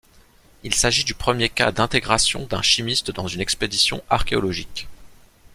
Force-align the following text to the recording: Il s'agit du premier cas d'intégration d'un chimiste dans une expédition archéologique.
Il 0.63 0.73
s'agit 0.73 1.03
du 1.03 1.13
premier 1.13 1.47
cas 1.47 1.71
d'intégration 1.71 2.47
d'un 2.47 2.63
chimiste 2.63 3.11
dans 3.11 3.27
une 3.27 3.39
expédition 3.39 4.01
archéologique. 4.09 4.87